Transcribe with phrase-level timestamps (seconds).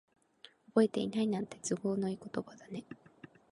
[0.73, 2.85] 覚えてないなんて、都合のいい言葉だね。